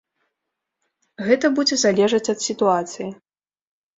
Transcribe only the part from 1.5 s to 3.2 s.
будзе залежаць ад сітуацыі.